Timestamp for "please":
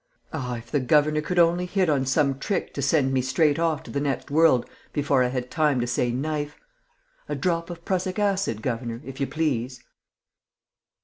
9.27-9.83